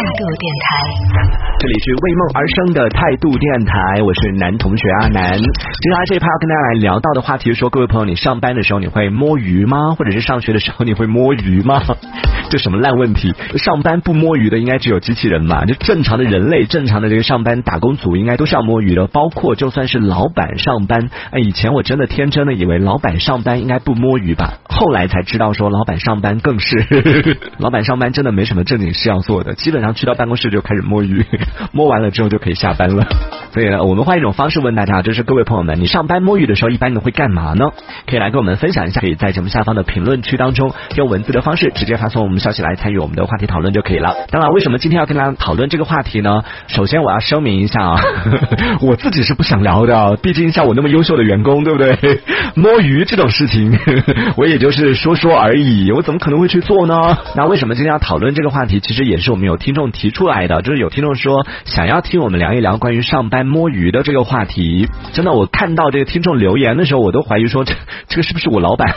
[0.00, 0.68] 度电台，
[1.58, 5.32] 这里是为梦而生的态度电台，我是男同学阿南。
[5.34, 9.94] 接下来这一趴要跟大家来聊到的话题是，说各位朋友，你上班的时候你会摸鱼吗？
[9.94, 11.82] 或者是上学的时候你会摸鱼吗？
[12.48, 13.34] 这什么烂问题？
[13.58, 15.66] 上班不摸鱼的应该只有机器人嘛？
[15.66, 21.10] 就正常的人类，正常的这个上班打工族应该都是要摸鱼的，包括就算是老板上班。
[21.30, 26.86] 哎，以前我真的天真的以为老板上班应该不摸鱼吧，后来才知道说老板上班更是，
[27.58, 31.24] 老板上班真的没什么正经事要做的，基本上去到办公室就开始摸鱼，
[31.72, 33.06] 摸完了之后就可以下班了。
[33.52, 37.70] 所以呢，我们换一种方式问大家，就是各位朋友们，你上班摸鱼的时候一般都会干嘛呢？
[38.06, 44.14] 可以来跟我们分享一下，可以在节目下方的评论区当中用文字的方式直接发送我们消息来参与我们的话题讨论就可以了。
[44.30, 46.42] 当然，为什么今天要跟大家讨论这个话题呢？
[46.68, 48.00] 首先我要声明一下啊，
[48.82, 52.20] 我自己是不想聊的，毕竟像我那么优秀的员工，对不对？
[52.54, 53.76] 摸鱼这种事情，
[54.36, 57.18] 我也就是说说而已，我怎么可能会去做呢？
[57.36, 58.80] 那为什么今天要讨论这个话题？
[58.80, 64.86] 其实也是我们有听众提出来的，就是有听众说想要听我们聊一聊关于上班摸鱼的这个话题。
[65.12, 67.74] 真的，我看到这个听众留言的时候，我都怀疑说这
[68.08, 68.94] 这个是不是我老板？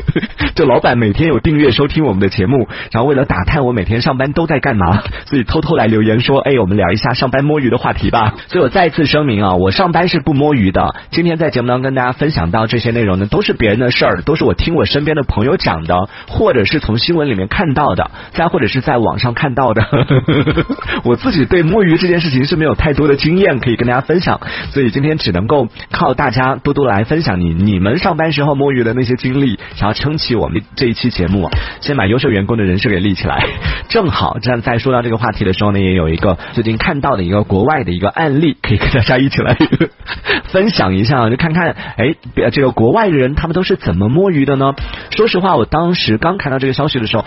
[0.54, 8.34] 这老板每天有订阅收听我们的节目，然后为了打探我每天上班都在干嘛，所以偷偷来留言说，哎，我们聊一下上班摸鱼的话题吧。
[8.48, 10.94] 所以我再次声明啊，我上班是不摸鱼的。
[11.10, 19.82] 今天在节目当中跟大家分享到这些内容呢，都是别人的事儿，都是我听我身边的朋友讲的，或者是从新闻里面看到的，再或者是在网上看到的。
[21.04, 33.44] 我自己对摸鱼这件事情是没有太多的经验可以跟大家分享，所以今天只能够靠大家多多来分享你你们上班时候摸鱼的那些经历，想要撑起我们这一期节目，先把优秀员工的人设给立起来。
[33.88, 39.56] 正好这样在说到这个话题的时候呢，也有一个最近看到的一个国外的一个案例，可以跟大家一起来
[40.48, 42.14] 分享一下，就看看哎，
[42.50, 44.74] 这个国外的人他们都是怎么摸鱼的呢？
[45.10, 47.24] 说实话，我当时刚看到这个消息的时候。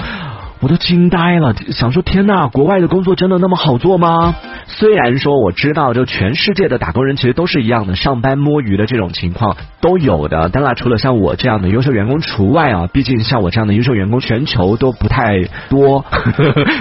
[0.65, 4.35] 我都惊呆了，想说天呐，国外的工作真的那么好做吗？
[4.67, 10.49] 虽然说我知道，就全世界的打工人其实都是一样的，上班摸鱼的这种情况都有的。
[10.49, 16.03] 当然，除了像我这样的优秀员工除外啊，毕竟像我这样的优秀员工，全球都不太多，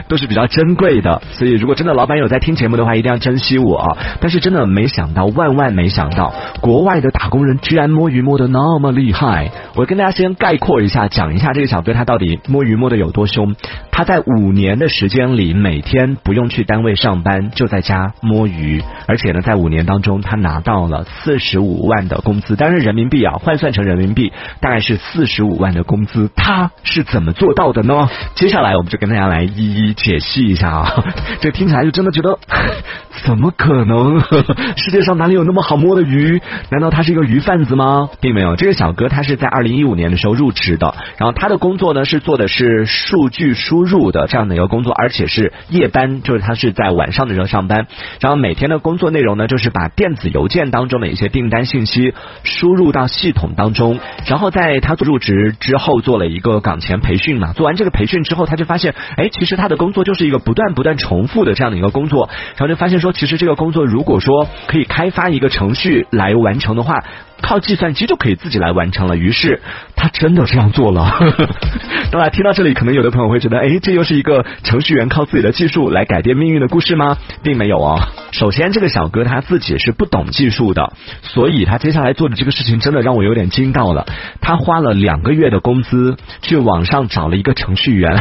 [0.08, 1.20] 都是比较珍贵的。
[1.32, 3.96] 所以，如果真的老板有在听节目的话，一定要珍惜我啊！
[4.20, 9.50] 但是，真的没想到，万万没想到，国外的打工人居然摸鱼摸的那么厉害。
[9.74, 13.54] 我跟大家先概括一下，讲一下这个小哥他到底摸鱼摸的有多凶。
[13.90, 28.08] 他在五年的时间里，每天不用去单位上班，就在在家摸鱼，而且呢，在五年当中，他拿到了四十五万的工资，当然人民币啊，换算成人民币大概是四十五万的工资，他是怎么做到的呢？
[28.36, 31.04] 接下来我们就跟大家来一一解析一下啊，
[31.42, 32.38] 这听起来就真的觉得
[33.24, 34.20] 怎么可能？
[34.78, 36.40] 世界上哪里有那么好摸的鱼？
[36.70, 38.08] 难道他是一个鱼贩子吗？
[38.20, 43.52] 并没有，这个小哥他是在二零一五年的时候入职的，然后他的工作呢是做的是数据。
[43.64, 47.86] 输入的这样的一个工作，而且是夜班，就是他是在晚上的时候上班，
[48.20, 67.04] 然后每天的工作内容呢，就是把电子邮件当中的一些订单信息输入到系统当中，然后在他入职之后做了一个岗前培训嘛，做完这个培训之后，他就发现，哎，其实他的工作就是一个不断不断重复的这样的一个工作，然后就发现说，其实这个工作如果说可以开发一个程序来完成的话。
[67.44, 69.60] 靠计算机就可以自己来完成了，于是
[69.94, 71.12] 他真的这样做了。
[72.10, 77.18] 当然，听到这里，可能有的朋友会觉得，哎，这又是一个程序员靠自己的技术来改变命运的故事吗？
[77.42, 78.08] 并没有啊。
[78.32, 84.06] 首先，这个小哥他自己是不懂技术的，所以他接下来做的这个事情真的让我有点惊到了。
[84.40, 88.16] 他花了两个月的工资去网上找了一个程序员，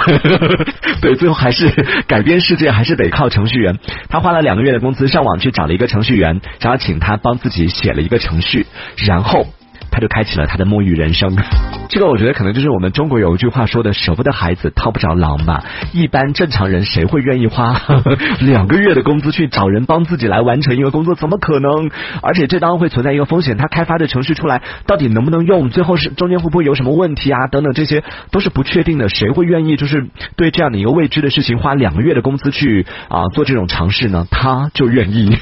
[1.01, 1.69] 对，最后还是
[2.07, 3.79] 改变世界还是得靠程序员。
[4.09, 8.65] 他花了两个月的工资上网去找了一个程序员，然后请他帮自己写了一个程序。
[8.97, 9.45] 然然后
[9.93, 11.37] 他就开启了他的摸鱼人生。
[11.87, 15.63] 这个我觉得可能就是我们中国有一句话说的“舍不得孩子套不着狼”吧。
[15.93, 17.79] 一般正常人谁会愿意花
[18.41, 21.13] 两个月的工资去找人帮自己来完成一个工作？
[21.13, 21.91] 怎么可能？
[22.23, 25.69] 而且这当然会存在一个风险，他开发的程序出来到底能不能用？
[25.69, 27.45] 最后是中间会不会有什么问题啊？
[27.47, 29.09] 等等，这些都是不确定的。
[29.09, 34.25] 谁会愿意就是对这样的一个未知的事情花两个月的工资去啊做这种尝试呢？
[34.31, 35.37] 他就愿意，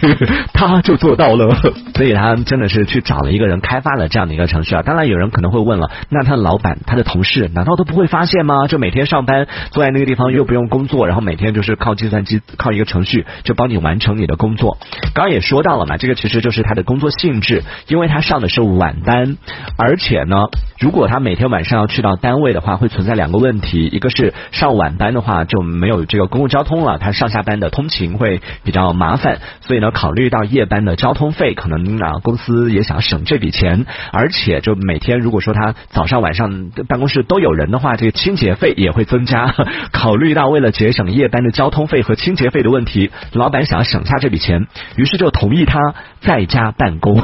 [0.53, 1.55] 他就做到了。
[1.95, 4.81] 所以他真的是去找了一个人开发了这样的一个程序啊。
[4.81, 6.41] 当然有人可能会问了，那他的。
[6.41, 8.65] 老板，他的同事难道都不会发现吗？
[8.65, 14.79] 就每天上班坐在那个地方又不用工作，然后每天就是靠计算机靠一个程序就帮你完成你的工作。
[15.13, 19.37] 刚刚也说到了嘛，这个其实就是他的工作性质，因为他上的是晚班，
[19.77, 20.47] 而且呢，
[20.79, 39.53] 如果他每天晚上要去到单位的话，会存在两个问题，一个是上晚班的话就没有这个公共交通了，他上下班的通勤会比较麻烦，所以呢，考虑到夜班的交通费，可能啊公司也想省这笔钱，而且就每天如果说他早上晚上办公室都有人的话，这个清洁费也会增加。
[39.91, 47.21] 考虑到为了节省夜班的交通费和清洁费的问题，老板想要省下这笔钱，于是就同意他在家办公。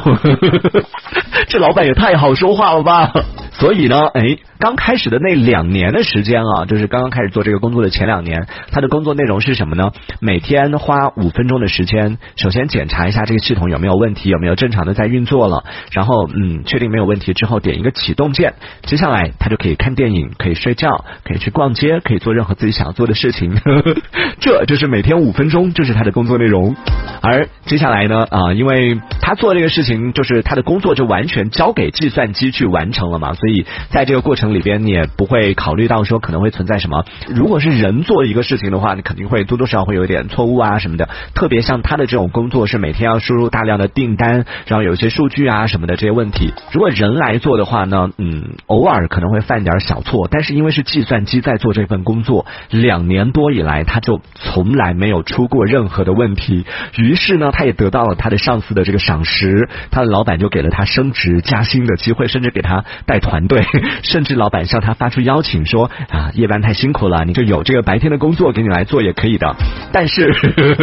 [1.50, 3.12] 这老板也太好说话了吧！
[3.54, 4.38] 所以呢，哎。
[4.60, 9.92] 刚开始的那两年的时间啊，就是刚刚开始做这个工作的前两年，他的工作内容是什么呢？
[10.20, 23.56] 每天花五分钟的时间，首先检查一下这个系统有没有问题，有没有正常的在运作了，然后嗯，确定没没有问题之后，点一个启动键，接下来他就可以看电影，可以睡觉，可以去逛街，可以做任何自己想要做的事情。
[24.42, 26.76] 这就是每天五分钟，就是他的工作内容。
[27.22, 34.48] 而接下来呢，啊，因为他做这个事情，就是他的工作就完全交给计算机去完成了嘛，所以在这个过程。
[34.48, 41.10] 里边你也不会考虑到说可能会存在什么，如果是人做一个事情的话，你肯定会多多少少会有点错误啊什么的。
[41.36, 56.66] 特别像他的这种工作是每天要输入大量的订单，然后有一些数据啊什么的这些问题，如果人来做的话呢，嗯，偶尔可能会犯点小错，但是因为是计算机在做这份工作，两年多以来他就从来没有出过任何的问题。
[56.96, 63.62] 于是呢，他也得到了他的上司的这个赏识，他的老板就给了他升职加薪的机会，甚至给他带团队，
[64.04, 64.38] 甚至。
[64.38, 69.56] 老板向他发出邀请说啊，夜班太辛苦了，你就有这个白天的工作给你来做也可以的。
[69.92, 70.34] 但是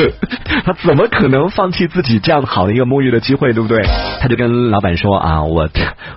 [0.64, 3.82] 他怎么可能放弃自己这样好的一个摸鱼的机会，对不对？
[4.20, 5.68] 他就跟老板说啊，我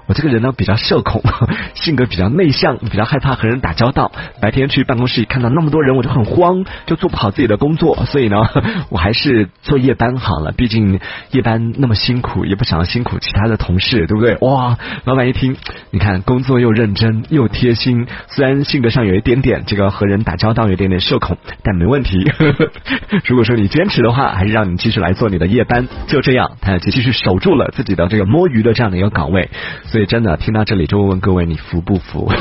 [0.07, 1.21] 我这个人呢比较社恐，
[1.75, 4.11] 性格比较内向，比较害怕和人打交道。
[4.41, 8.05] 白天去办公室看到那么多人，我就很慌，就做不好自己的工作。
[8.05, 8.37] 所以呢，
[8.89, 10.51] 我还是做夜班好了。
[10.51, 10.99] 毕竟
[11.31, 14.37] 夜班那么辛苦，也不想辛苦其他的同事，对不对？
[14.41, 15.57] 哇，老板一听，
[15.91, 17.23] 你看工作又认真。
[17.29, 22.23] 又贴心，虽然性格上有一点点这个和人打交道有点点社恐，但没问题。
[22.29, 22.69] 呵呵
[23.25, 25.87] 如果说你坚持的话，还是让你继续来做你的夜班。
[26.07, 29.49] 就这样，他继续守住了自己的这个摸鱼的这样的一个岗位。
[29.85, 32.31] 所以真的听到这里，就问问各位，你服不服？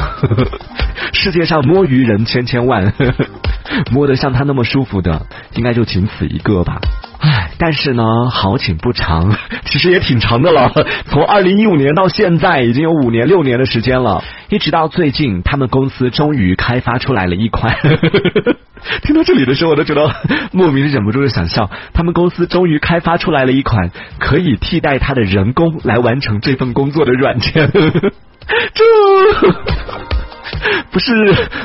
[1.12, 2.92] 世界上摸鱼人千千万，
[3.92, 6.80] 摸得像他那么舒服的，应该就仅此一个吧。
[7.18, 9.36] 唉，但是呢，好景不长，
[9.66, 10.70] 其实也挺长的了。
[11.08, 14.22] 从二零一五年到现在，已经有五年六年的时间了。
[14.48, 17.76] 一直到最近，他们公司终于开发出来了一款。
[19.02, 20.14] 听到这里的时候，我都觉得
[20.52, 21.70] 莫名的忍不住的想笑。
[21.92, 27.70] 他们公司终于开发出来了一款可以替代他的人工来完成这份工作的软件。
[27.72, 28.84] 这。
[30.90, 31.12] 不是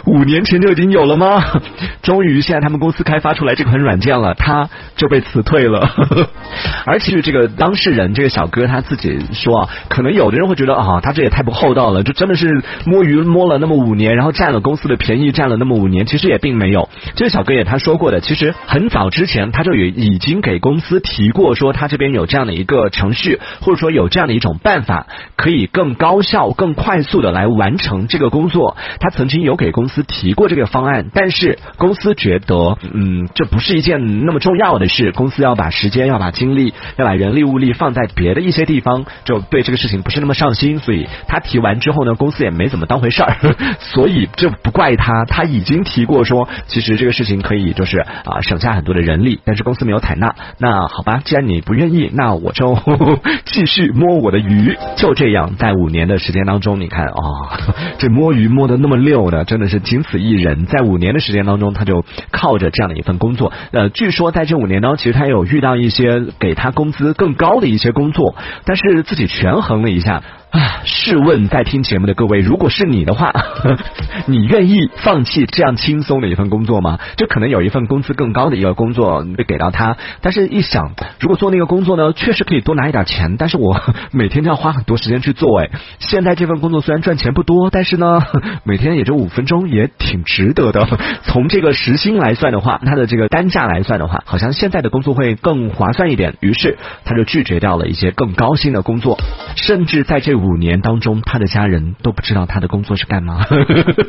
[0.06, 1.44] 五年前就已经有了吗？
[2.02, 5.90] 终于现在他们公司开发出来这款软件了，他就被辞退了。
[6.86, 16.90] 而且这个当事人这个小哥他自己说啊，可能有的人会觉得啊，他这也太不厚道了，就真的是摸鱼摸了那么五年，然后占了公司的便宜，占了那么五年，其实也并没有。
[17.16, 28.71] 这个小哥也他说过的，其实很早之前他就也已经给公司提过，说他这边有这样的一个程序，或者说有这样的一种办法，可以更高效、更快速的来完成这个工作。
[29.00, 35.12] 他曾经有给公司提过这个方案，但是公司觉得，嗯，这不是一件那么重要的事。
[35.12, 40.80] 公司要把时间、要把精力、要把人力物力放在别的一些地方，就对这个事情不是那么上心。
[40.80, 43.36] 所以他提完之后呢，公司也没怎么当回事儿。
[43.80, 50.34] 所以这不怪他，他已经提过说，其实这个事情可以就是啊省下很多的人力，但是公司没有采纳。
[50.58, 52.78] 那好吧，既然你不愿意，那我就
[53.46, 54.78] 继续摸我的鱼。
[54.96, 57.60] 就这样，在五年的时间当中，你看啊，
[58.00, 58.61] 这摸鱼摸。
[58.62, 60.68] 过得那么溜的，真的是仅此一人。
[60.68, 63.52] 在五年的时间当中，他就靠着这样的一份工作。
[63.72, 70.22] 呃，据说在这五年当中，其实他有遇到一些给他工资更高的一些工作，但是自己权衡了一下。
[70.52, 70.82] 啊！
[70.84, 73.34] 试问在听节目的各位，如果是你的话，
[74.28, 77.00] 你愿意放弃这样轻松的一份工作吗？
[77.16, 80.92] 就可能有一份工资更高的一个工作被给到他，但是一想，
[81.22, 83.82] 如果做那个工作呢，确实可以多拿一点钱，但是我
[84.12, 85.62] 每天都要花很多时间去做。
[85.62, 88.22] 哎，现在这份工作虽然赚钱不多，但是呢，
[88.66, 90.86] 每天也就五分钟，也挺值得的。
[91.24, 96.36] 从这个时薪来算的话，它的这个单价来算的话，好像现在的工作会更划算一点。
[96.42, 99.18] 于是他就拒绝掉了一些更高薪的工作，
[99.56, 100.41] 甚至在这。
[100.42, 103.46] 五年当中，他的家人都不知道他的工作是干嘛，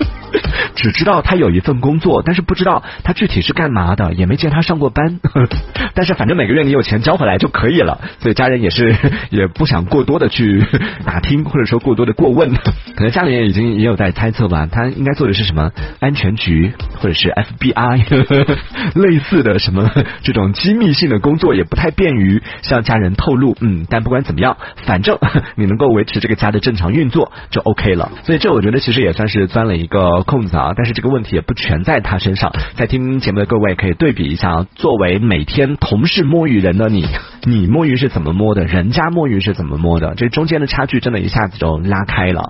[0.74, 5.20] 只知道他有一份工作，但是不知道他具体是干嘛的，也没见他上过班。
[5.94, 8.96] 但是反正每个月你有钱交回来就可以了，所以家人也是
[9.30, 10.64] 也不想过多的去
[11.04, 12.54] 打听，或者说过多的过问。
[12.96, 15.70] 可能家里也已经也有在猜测吧，他应该做的是什么
[16.00, 18.06] 安全局或者是 FBI
[18.94, 19.90] 类似的什么
[20.22, 23.56] 这种机密性的工作，也不太便于向家人透露。
[23.60, 25.18] 嗯，但不管怎么样，反正
[25.56, 26.21] 你能够维持。
[26.22, 30.72] 这个家的正常运作就 OK 了，所以这我觉得其实也算是钻了一个空子啊。
[30.76, 37.04] 但是这个问题也不全在他身上，在听节目的各位可以对比一下，作为每天同事摸鱼人的你，
[37.42, 42.44] 你摸鱼是怎么摸的，人家摸鱼是怎么摸的，这中间的差距真的一下子就拉开了。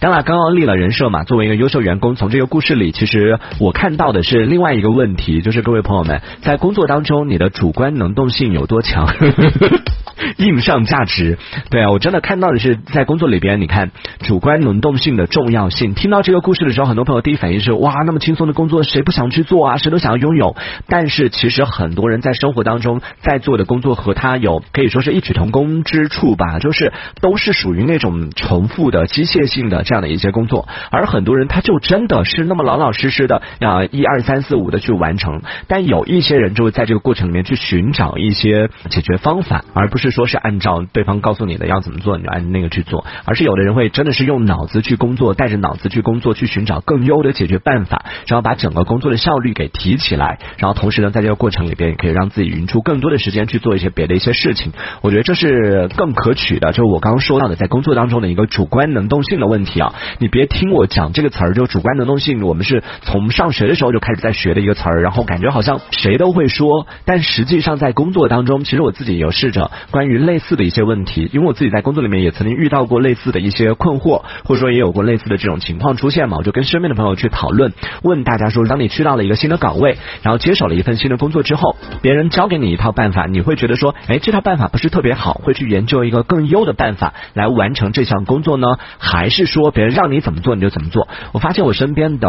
[0.00, 9.08] 当然，刚刚立了人设嘛，作为一个优秀员工，从这个故事里，其实我看到的是另外一个问题，就是各位朋友们在工作当中，你的主观能动性有多强？
[10.38, 11.38] 硬上价值，
[11.70, 15.94] 对啊，我真的看到的是在工作里边，你看主观能动性的重要性。
[15.94, 19.76] 听到这个故事的时候，很多朋友第一反应是哇，那么轻松的工作谁不想去做啊？
[19.76, 20.56] 谁都想要拥有。
[20.88, 30.68] 但是其实很多人在生活当中在做的工作和他有可以说是异曲同工之处吧，就是都是属于那种重复的机械性的这样的一些工作。
[30.90, 35.42] 而很多人他就真的是那么老老实实的啊一二三四五的去完成。
[35.68, 40.07] 但有一些人就会在这个过程里面去寻找一些解决方法，而不是。
[40.10, 54.72] 说是按照对方告诉你的要怎么做，你就按那个去做，而是有的人会真的是用脑子去工作，带着脑子去工作，去寻找更优的解决办法，然后把整个工作的效率给提起来，然后同时呢，在这个过程里边也可以让自己匀出更多的时间去做一些别的一些事情。
[55.02, 59.94] 我觉得这是更可取的，就是我刚刚说到的，在工作当中的一个主观能动性的问题啊。
[60.18, 69.70] 你别听我讲这个词儿，就主观能动性，我们是从上学的时候就开始在学的一个词儿，然后感觉好像谁都会说，但实际上在工作当中，其实我自己有试着。
[69.98, 77.72] 关于类似的一些问题，因为我自己在工作里面也曾经遇到过类似的一些困惑，或者说也有过类似的这种情况出现嘛，我就跟身边的朋友去讨论，
[78.04, 88.78] 问大家说，当你去到了一个新的岗位，然后接手了一份新的工作之后，别人教给你一套办法，你会觉得说，哎，这套办法不是特别好，会去研究一个更优的办法来完成这项工作呢？
[88.98, 91.08] 还是说别人让你怎么做你就怎么做？
[91.32, 92.28] 我发现我身边的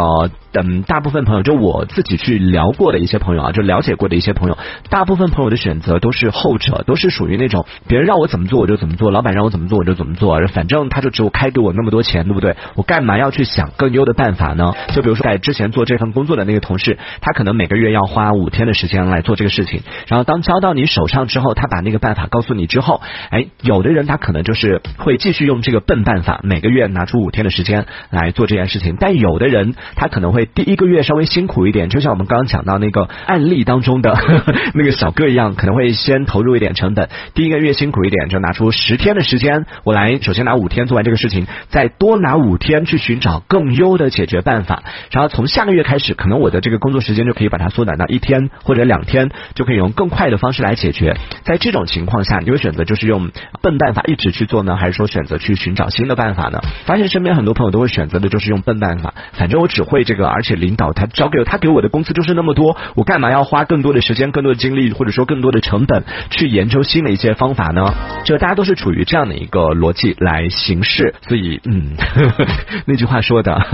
[0.53, 4.57] 嗯大部分朋友，就我自己去聊过的一些朋友啊，就了解过的一些朋友，
[4.89, 7.58] 大部分朋友的选择都是后者，都是属于那种。
[7.87, 12.55] 别人让我怎么做我就怎么做，老板让我怎么做我就怎么做，反正他就只有开给我那么多钱，对不对？
[12.75, 14.73] 我干嘛要去想更优的办法呢？
[14.93, 34.17] 就比如说在之前做这份工作的那个同事，他可能每个月要花五天的时间来做这个事情，然后当交到你手上之后，他把那个办法告诉你之后，哎，有的人他可能就是会继续用这个笨办法，每个月拿出五天的时间来做这件事情，但有的人他可能会第一个月稍微辛苦一点，就像我们刚刚讲到那个案例当中的
[34.73, 37.69] 那个小哥一样，可能会先投入一点成本，第一个月。
[37.79, 51.15] 辛苦一点，就拿出十天的时间，我来首先拿五天做完这个事情，再多拿五天去寻找更优的解决办法，然后从下个月开始，可能我的这个工作时间就可以把它缩短到一天或者两天，就可以用更快的方式来解决。
[51.43, 56.59] 在这种情况下，你会选择就是用笨办法一直去做呢，还是说选择去寻找新的办法呢？
[56.85, 67.69] 发现身边很多朋友都会选择的就是用笨办法，反正我只会这个，而且领导他交给我，他给我的工资就是那么多，我干嘛要花更多的时间、更多的精力，或者说更多的成本去研究新的一些方法？
[67.69, 67.93] 呢，
[68.25, 71.95] 就大家都是处于这样的一个逻辑来行事，所以嗯，
[72.85, 73.65] 那句话说的，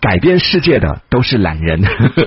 [0.00, 1.82] 改变世界的都是懒人，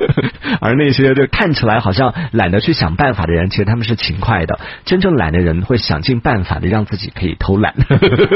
[0.60, 4.60] 而那些就看起来好像懒得去想办法的人，其实他们是勤快的。
[4.86, 7.76] 真正懒的人会想尽办法的让自己可以偷懒。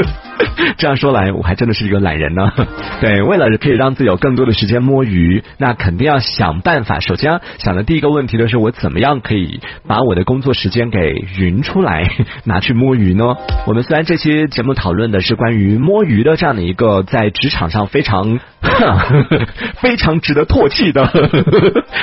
[0.78, 2.52] 这样说来，我还真的是一个懒人呢。
[3.00, 7.00] 对，为了可以让自己有更多的时间摸鱼，那肯定要想办法。
[7.00, 12.10] 首先想的第一个问题就是，我怎么样可以把我的工作时间给匀出来，
[12.44, 12.72] 拿去。
[12.72, 13.36] 摸鱼呢？
[13.66, 18.40] 我们虽然这期节目讨论的是关于摸鱼的这样的一个在职场上非常
[19.80, 21.06] 非常值得唾弃的，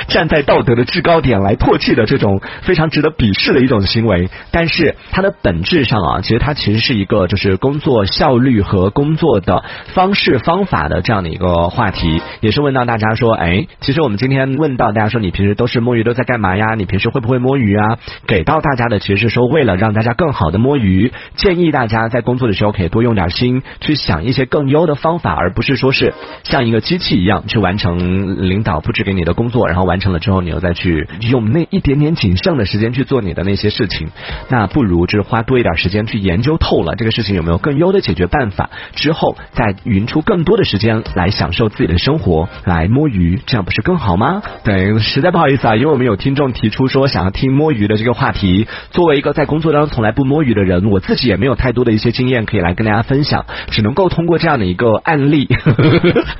[0.08, 9.64] 站在道德的制高点来唾弃的这种非常值得鄙视的一种行为，但是它的本质上啊，其实它其实是一个就是工作效率和工作的
[9.94, 16.74] 方式方法的这样的一个话题，也是问到大家说，哎，其实我们今天问到大家说，你平时都是摸鱼都在干嘛呀？
[16.76, 17.98] 你平时会不会摸鱼啊？
[18.28, 20.60] 给到大家的其实是说，为了让大家更好的。
[20.60, 26.12] 摸鱼，建议大家在工作的时候可以多用点心，去想一些更优的方法，而不是说是
[26.50, 34.08] 像一个机器一样去完成领导布置给你的工作，然后完成了之后，你又再去用那一点点仅剩的时间去做你的那些事情。
[34.50, 44.42] 那不如就是花多一点时间去研究透了这个事情有没有更优的解决办法，之后再匀出更多的时间来享受自己的生活，来摸鱼，这样不是更好吗？
[44.62, 50.50] 对，实在不好意思啊，因为我们有听众提出说想要听摸鱼的这个话题，作为一个在工作当中从来不摸鱼。
[50.50, 55.46] 的人，我自己也没有太多的一些经验可以来跟大家分享，只能够通过这样的一个案例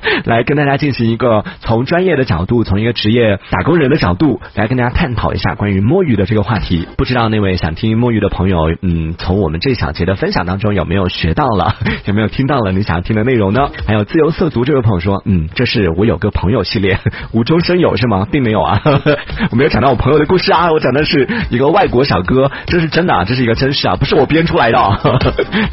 [0.25, 6.87] 来跟大家进行一个从专业的角度，从一个职业打工人的角度来跟大家探讨一下关于摸鱼的这个话题。
[6.97, 11.77] 不知道那位想听摸鱼的朋友，嗯，从我们这小节的分享当中有没有学到了，
[12.07, 13.71] 有没有听到了你想要听的内容呢？
[13.87, 16.99] 还有自由色族这位朋友说，嗯，这是我有个朋友系列，
[17.33, 18.27] 无中生有是吗？
[18.31, 18.81] 并没有啊，
[19.51, 23.97] 我没有讲到我朋友的故事啊，我讲的是一个外国小哥，这是真的，啊，这是一个真事啊。
[23.97, 24.79] 不是我编出来的，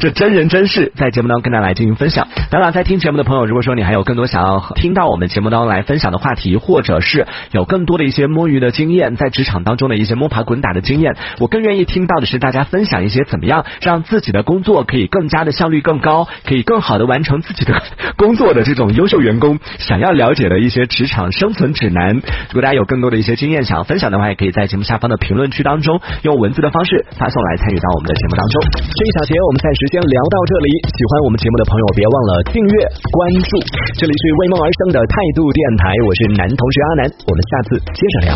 [0.00, 2.28] 这真人真事，在节目当中跟大家来进行分享。
[2.50, 4.28] 当然，在听节目的朋友，如果说你还有更多。
[4.28, 17.80] 想要听到我们节目当中来分享的话题，或者是有更多的一些摸鱼的经验，在职场当中的一些摸爬滚打的经验，我更愿意听到的是大家分享一些怎么样让自己的工作可以更加的效率更高，可以更好的完成自己的
[18.20, 22.16] 工作的这种优秀员工想要了解的一些职场生存指南。
[22.16, 28.60] 如果大家有更多的一些经验想要分享的话，也可以在节目下方的评论区当中用文字的方式发送来参与到我们的节目当中。
[28.82, 32.74] 这一小节我们暂时先聊到这里，喜欢我们节目的朋友别忘了订阅
[33.14, 33.50] 关注。
[33.94, 38.32] 这这里是为梦而生的态度电台，我是男同学阿南，我们下次接着聊。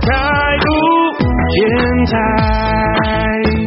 [0.00, 0.64] 态度
[1.52, 3.61] 天才。